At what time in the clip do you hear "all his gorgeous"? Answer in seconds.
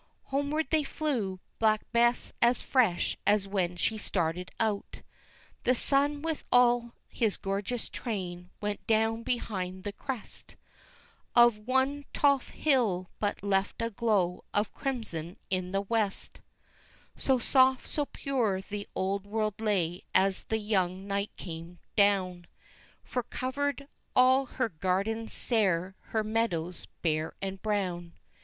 6.51-7.87